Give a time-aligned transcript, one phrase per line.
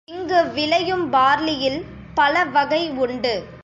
[0.07, 1.81] இங்கு விளையும் பார்லியில்
[2.13, 3.33] பலவகை உண்டு.